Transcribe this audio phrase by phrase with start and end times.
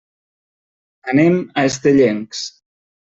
[1.13, 2.41] Anem a Estellencs.